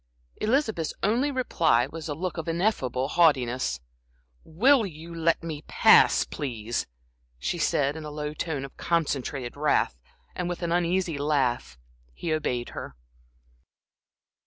[0.37, 3.81] Elizabeth's only reply was a look of ineffable haughtiness.
[4.43, 6.87] "Will you let me pass, please?"
[7.37, 9.99] she said, in a low tone of concentrated wrath,
[10.33, 11.77] and with an uneasy laugh,
[12.15, 12.95] he obeyed her.